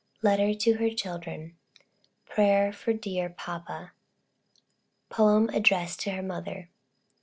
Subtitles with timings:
[0.23, 1.57] LETTER TO HER CHILDREN.
[2.25, 3.91] "PRAYER FOR DEAR PAPA."
[5.09, 6.69] POEM ADDRESSED TO HER MOTHER.